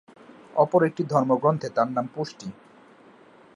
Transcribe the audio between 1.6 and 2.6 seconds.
তার নাম পুষ্টি।